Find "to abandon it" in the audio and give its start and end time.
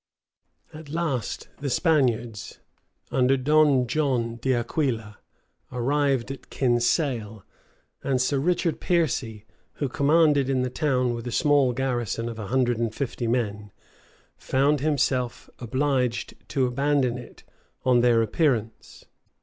16.49-17.43